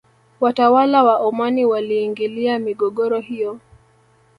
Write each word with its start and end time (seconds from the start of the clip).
Watawala 0.39 1.03
wa 1.03 1.17
omani 1.17 1.65
waliingilia 1.65 2.59
migogoro 2.59 3.19
hiyo 3.19 3.59